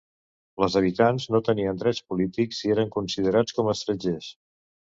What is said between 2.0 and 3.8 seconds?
polítics i eren considerats com